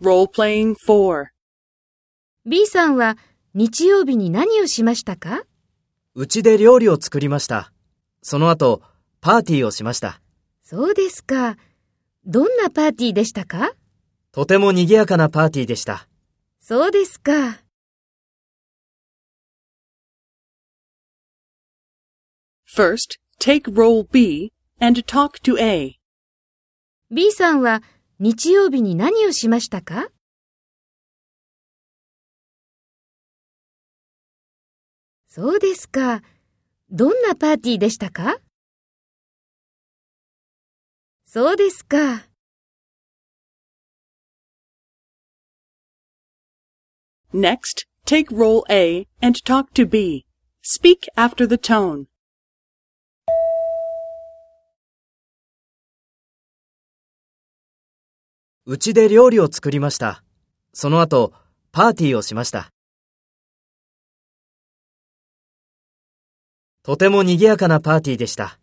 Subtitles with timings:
[0.00, 1.26] Role-playing 4.
[2.46, 3.18] B さんは
[3.54, 5.42] 日曜日に何をしましたか？
[6.14, 7.72] うちで料理を作りました。
[8.22, 8.80] その後、
[9.20, 10.20] パーティーをしました。
[10.62, 11.56] そうですか。
[12.24, 13.72] どんなパーティーでしたか？
[14.30, 16.06] とても賑やかなパーティーでした。
[16.60, 17.58] そうですか。
[22.72, 25.96] First, take role B and talk to A.
[27.10, 27.82] B さんは
[28.20, 30.08] 日曜日に何をしましたか
[35.28, 36.22] そうですか。
[36.90, 38.38] どんなパーティーでしたか
[41.24, 42.26] そうですか。
[47.32, 50.24] Next, take role A and talk to B.
[50.62, 52.06] Speak after the tone.
[58.70, 60.22] うちで料理を作りました。
[60.74, 61.32] その後、
[61.72, 62.70] パーティーをしました。
[66.82, 68.58] とても賑やかなパーティーでした。